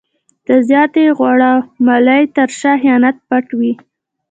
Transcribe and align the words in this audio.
د 0.47 0.49
زیاتې 0.69 1.03
غوړه 1.17 1.51
مالۍ 1.85 2.23
تر 2.35 2.49
شا 2.59 2.73
خیانت 2.81 3.15
پټ 3.27 3.45
وي. 3.59 3.73